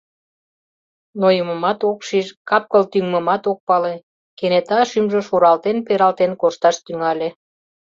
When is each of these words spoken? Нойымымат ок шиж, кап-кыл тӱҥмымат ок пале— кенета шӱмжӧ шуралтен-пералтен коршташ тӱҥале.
Нойымымат 1.19 1.79
ок 1.89 1.99
шиж, 2.07 2.27
кап-кыл 2.49 2.83
тӱҥмымат 2.91 3.43
ок 3.51 3.59
пале— 3.67 3.93
кенета 4.37 4.79
шӱмжӧ 4.89 5.21
шуралтен-пералтен 5.27 6.31
коршташ 6.41 6.75
тӱҥале. 6.85 7.29